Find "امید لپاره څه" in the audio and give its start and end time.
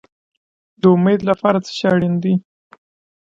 0.95-1.71